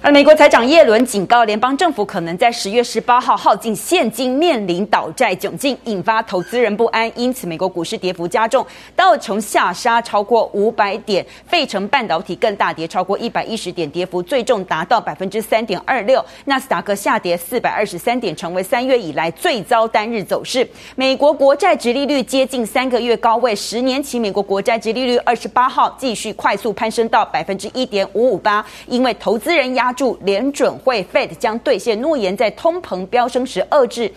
[0.00, 7.10] 而美国财长耶伦警告，联邦政府可能在十月十八号耗尽现金，面临倒债窘境，引发投资人不安。
[7.16, 8.64] 因此，美国股市跌幅加重，
[8.94, 16.24] 道琼下杀超过五百点，费城半导体更大跌超过一百一十点，跌幅最重达到百分之三点二六。
[16.44, 20.66] 纳斯达克下跌四百二十三点，成为三月以来最糟单日走势。
[20.94, 29.87] 美国国债殖利率接近三个月高位，十年期美国国债殖利率二十八号继续快速攀升到百分之一点五五八，因为投资人压。
[29.92, 34.12] 注联准会 Fed 将兑现诺言，在通膨飙升时遏制。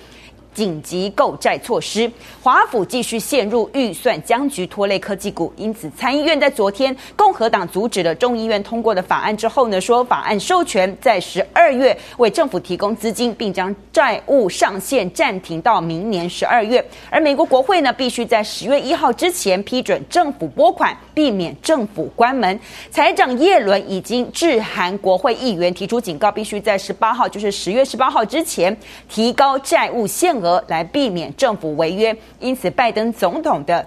[0.53, 5.53] 紧急购债措施，华府继续陷入预算僵局，拖累科技股。
[5.55, 16.83] 因此，参议院在昨天共和党阻止了众议院通过的法案之后呢，说法案授权在十二月为政府提供资金，并将债务上限暂停到明年十二月。
[17.09, 22.59] 而美国国会呢，必须在十月一号之前批准政府拨款，避免政府关门。
[22.89, 28.76] 财长耶伦已经致函国会议员，提出警告，必须在十八号，就是十月十八号之前
[29.07, 33.85] 提高债务限额来避免政府违约，因此拜登总统的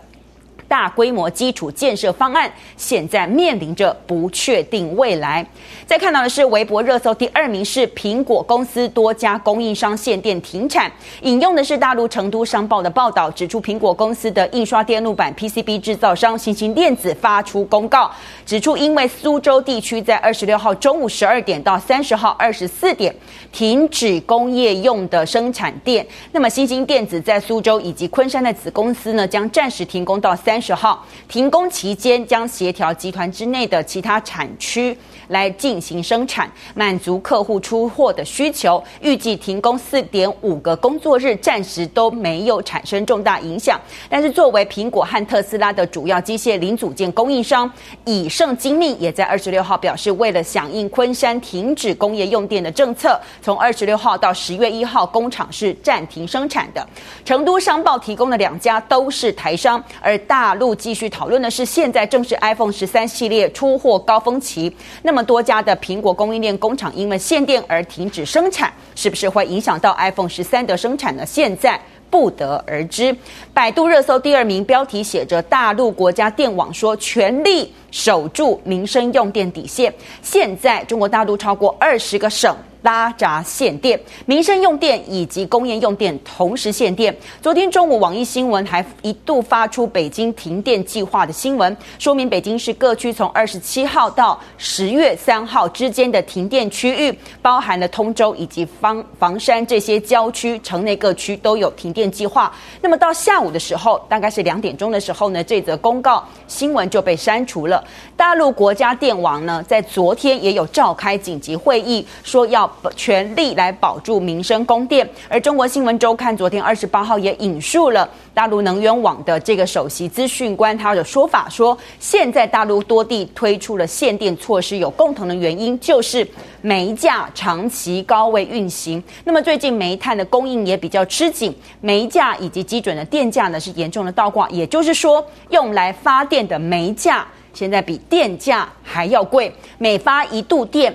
[0.69, 5.47] 大规模基础建设方案现在面临着不确定未来。
[5.87, 18.11] 再看到的是微博热搜第二名是苹果公司多家供应商限电停产，引用的是大陆成都商报的报道，指出苹果公司的印刷电路板 PCB 制造商新兴电子发出公告，
[18.47, 23.15] 指出因为苏州地区在二十六号中午十二点到三十号二十四点
[23.53, 30.54] 停止工业用的生产电，那么新兴电子在苏州以及昆山的子公司呢将暂时停工到三。
[30.55, 34.97] 三十号停工期间，将协调集团之内的其他产区
[35.27, 38.81] 来进行生产，满足客户出货的需求。
[39.01, 43.81] 预计停工四点五个工作日，暂时都没有产生重大影响。
[44.09, 47.69] 但是，作为苹果和特斯拉的主要机械零组件供应商，
[48.05, 56.87] 以盛精密也在二十六号表示，为了响应昆山停止工业用电的政策，从二十六号到十月一号，工厂是暂停生产的。
[57.25, 60.44] 成都商报提供的两家都是台商，而大。
[60.45, 71.25] 大陆继续讨论的是，现在正是 iPhone 十三系列出货高峰期，那么多家的苹果供应链工厂因为限电而停止生产，是不是会影响到 iPhone 十三的生产呢？
[71.25, 73.17] 现在不得而知。
[73.55, 79.91] 百度热搜第二名标题写着：“大陆国家电网说全力守住民生用电底线。”
[80.21, 82.55] 现在中国大陆超过二十个省。
[82.85, 87.15] 拉闸限电，民生用电以及工业用电同时限电。
[87.41, 102.55] 昨天中午，网易新闻还一度发出北京停电计划的新闻，说明北京市各区从二十七号到十月三号之间的停电区域，包含了通州以及房房山这些郊区，城内各区都有停电计划。
[102.83, 107.83] 那么到下午的时候，大概是两点钟的时候呢，这则公告新闻就被删除了。
[108.15, 112.71] 大陆国家电网呢，在昨天也有召开紧急会议，说要。
[112.97, 126.27] 全力来保住民生供电，而中国新闻周刊昨天二十八号也引述了大陆能源网的这个首席资讯官他的说法，说现在大陆多地推出了限电措施，有共同的原因就是
[126.61, 129.03] 煤价长期高位运行。
[129.25, 140.95] 那么最近煤炭的供应也比较吃紧，煤价以及基准的电价呢是严重的倒挂，也就是说用来发电的煤价现在比电价还要贵，每发一度电。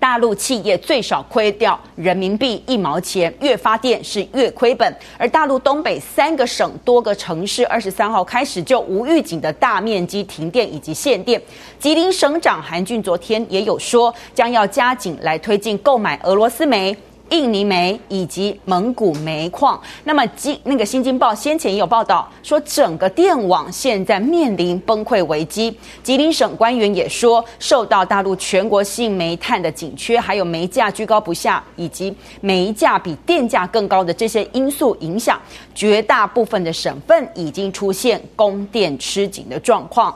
[0.00, 4.96] 大陆企业最少亏掉人民币一毛钱，越发电是越亏本。
[5.18, 11.40] 而大陆东北三个省多个城市，二十三号开始就无预警的大面积停电以及限电。
[11.78, 16.96] 吉林省长韩俊昨天也有说，将要加紧来推进购买俄罗斯煤。
[17.30, 25.76] 印尼煤以及蒙古煤矿，那么今那个《新京报》先前也有报道说，整个电网现在面临崩溃危机。
[26.02, 35.40] 吉林省官员也说，受到大陆全国性煤炭的紧缺，还有煤价居高不下，以及煤价比电价更高的这些因素影响，
[35.74, 40.14] 绝大部分的省份已经出现供电吃紧的状况。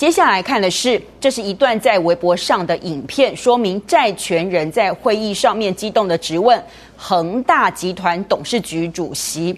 [0.00, 6.58] 接下来看的是，这是一段在微博上的影片，说明债权人在会议上面激动的质问
[6.96, 9.54] 恒大集团董事局主席，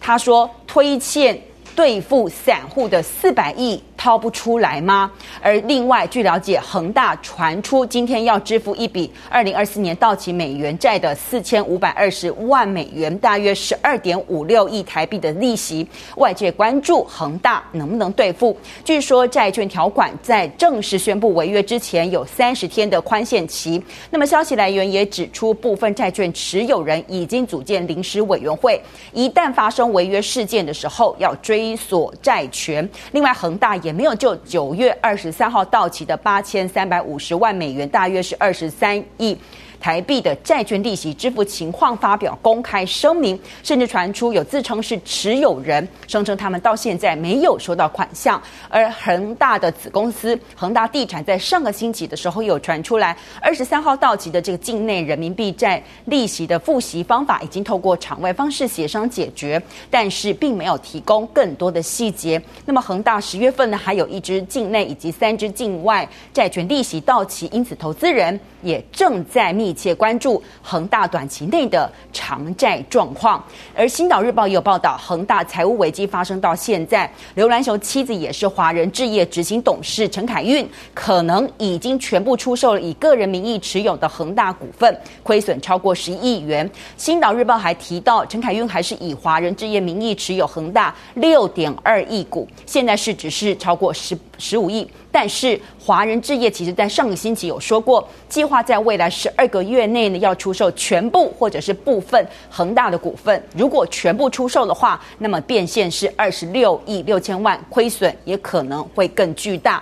[0.00, 1.38] 他说推欠。
[1.74, 5.08] 兑付散户的四百亿掏不出来吗？
[5.40, 15.86] 而另外，据了解，恒大传出今天要支付一笔二零二四年到期美元债的四千五百二十万美元，大约十二点五六亿台币的利息。
[16.16, 18.56] 外界关注恒大能不能兑付。
[18.84, 23.80] 据说债券条款在正式宣布违约之前有三十天的宽限期。
[24.10, 28.82] 那么消息来源也指出，部分债券持有人已经组建临时委员会，
[29.12, 31.76] 一旦发生违约事件的时候，要追。
[31.76, 39.36] 索债权，另外恒大也没有就九月二十三号到期的八千三百五十万美元，大约是二十三亿。
[39.82, 48.40] 台币的债券利息支付情况发表公开声明，甚至传出有自称是持有人，声称他们到现在没有收到款项。
[48.68, 62.40] 而恒大的子公司恒大地产在上个星期的时候有传出来，二十三号到期的这个境内人民币债利息的付息方法已经透过场外方式协商解决，但是并没有提供更多的细节。
[62.64, 69.72] 那么恒大十月份呢，还有一支境内以及三支境外债券利息到期，因此投资人也正在密。
[69.72, 73.42] 切关注恒大短期内的偿债状况，
[73.74, 86.68] 而《星岛日报》也有报道，恒大财务危机发生到现在，刘銮雄妻子也是华人置业执行董事陈凯韵，可能已经全部出售了以个人名义持有的恒大股份，亏损超过十亿元。
[86.96, 94.86] 《星岛日报》还提到，陈凯韵还是以华人置业名义持有恒大六点二亿股，现在市值是超过十十五亿。
[95.12, 103.40] 但是华人置业其实在上个星期有说过，计划在未来十二个月内呢要出售全部或者是部分恒大的股份。
[103.56, 109.80] 如果全部出售的话，那么变现是二十六亿六千万，亏损也可能会更巨大。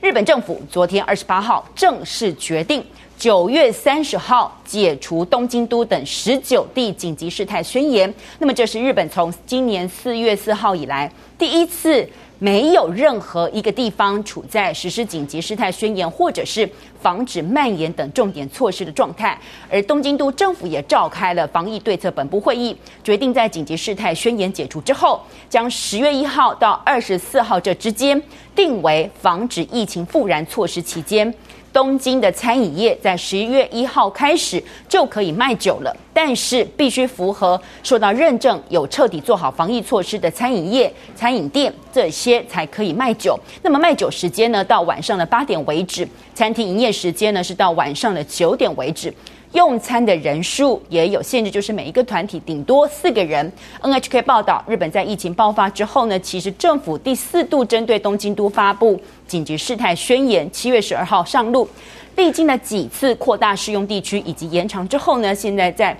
[0.00, 2.82] 日本政府昨天二十八号正式决定，
[3.18, 8.12] 九月三十号解除东京都等十九地紧急事态宣言。
[8.38, 12.08] 那么这是日本从今年四月四号以来第一次。
[12.42, 19.38] 没有任何一个地方处在实施紧急事态宣言，或者是防止蔓延等重点措施的状态。
[19.70, 25.20] 而东京都政府也召开了防疫对策本部会议，决定在紧急事态宣言解除之后，
[25.50, 28.20] 将十月一号到二十四号这之间
[28.56, 31.32] 定为防止疫情复燃措施期间。
[31.72, 43.38] 东京的餐饮业在十一月一号开始就可以卖酒了，但是必须符合受到认证、有彻底做好防疫措施的餐饮业、餐饮店这些才可以卖酒。
[43.62, 49.12] 那么卖酒时间呢，到晚上的八点为止；餐厅营业时间呢，是到晚上的九点为止。
[49.52, 53.50] 用餐的人数也有限制，就是每一个团体顶多四个人。
[53.82, 61.68] NHK 报道，日本在疫情爆发之后呢，其实政府第四度针对东京都发布紧急事态宣言，七月十二号上路，
[62.14, 65.98] 历经了几次扩大适用地区以及延长之后呢，现在在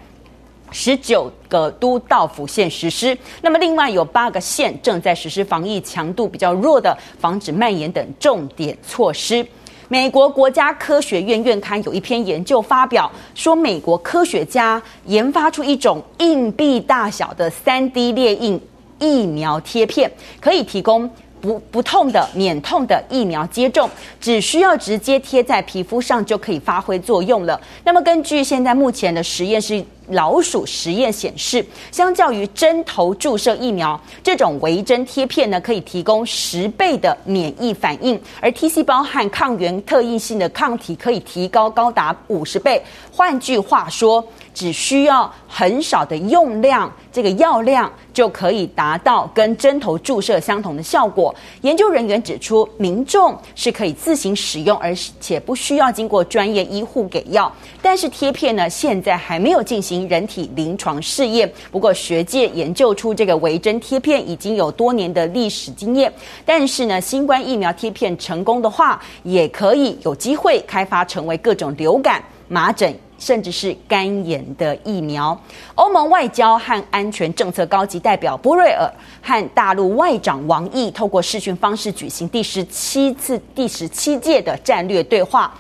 [0.70, 3.18] 十九个都道府县实施。
[3.42, 9.44] 那么另外有八个县正在实施防疫强度比较弱的防止蔓延等重点措施。
[9.92, 18.60] 美国国家科学院院刊有一篇研究发表，说美国科学家研发出一种硬币大小的 3D 列印
[19.00, 20.08] 疫苗贴片，
[20.40, 21.10] 可以提供
[21.40, 23.90] 不不痛的免痛的疫苗接种，
[24.20, 27.60] 只需要直接贴在皮肤上就可以发挥作用了。
[27.82, 29.84] 那么根据现在目前的实验室。
[30.10, 42.82] 老鼠实验显示，相较于针头注射疫苗，这种微针贴片呢，可以提供十倍的免疫反应，而 T 细胞和抗原特异性的抗体可以提高高达五十倍。
[43.12, 44.24] 换句话说，
[44.54, 51.34] 只需要很少的用量，这个药量就可以达到跟针头注射相同的效果。
[51.62, 57.52] 研究人员指出，民众是可以自行使用，而且不需要经过专业医护给药。
[57.82, 61.50] 但是贴片呢，现在还没有进行人体临床试验。
[61.70, 66.12] 不过学界研究出这个微针贴片已经有多年的历史经验。
[66.44, 72.94] 但是呢，新冠疫苗贴片成功的话，也可以有机会开发成为各种流感、麻疹。
[73.20, 75.38] 甚至是肝炎的疫苗。
[75.74, 85.54] 欧盟外交和安全政策高级代表波瑞尔和大陆外长王毅透过视讯方式举行第十七次、第十七届的战略对话。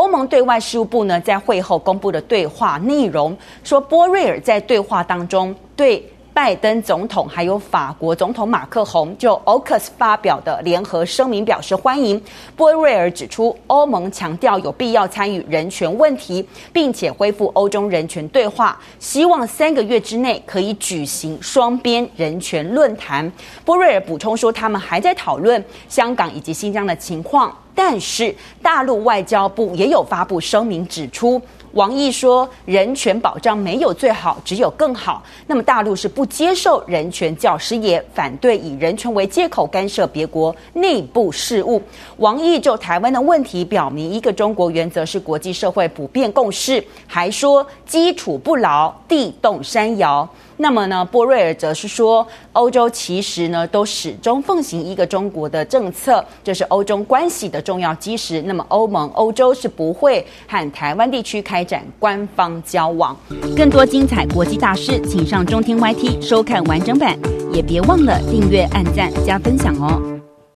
[0.00, 6.02] 欧盟对外事务部呢，在会后公布的对话内容说，波瑞尔在对话当中对。
[6.42, 12.18] 拜登总统还有法国总统马克宏就 AUKUS 发表的联合声明表示欢迎。
[12.56, 16.42] 波瑞尔指出，欧盟强调有必要参与人权问题，
[16.72, 23.30] 并且恢复欧中人权对话，希望三个月之内可以举行双边人权论坛。
[23.62, 31.38] 波瑞尔补充说，他们还在讨论香港以及新疆的情况，但是大陆外交部也有发布声明指出。
[31.72, 35.22] 王毅说：“人权保障没有最好，只有更好。
[35.46, 41.80] 那么大陆是不接受人权教师，也反对以人权为借口干涉别国内部事务。”
[42.18, 50.28] 王毅就台湾的问题表明，一个中国原则是国际社会普遍共识，还说基础不牢，地动山摇。
[50.60, 58.42] 那么呢，波瑞尔则是说，欧洲其实呢都始终奉行一个中国的政策，这是欧中关系的重要基石。
[58.42, 63.16] 那么欧盟、欧洲是不会和台湾地区开展官方交往。
[63.56, 67.18] 更多精彩国际大事，请上中天 YT 收看完整版，
[67.54, 70.19] 也别忘了订阅、按赞、加分享哦。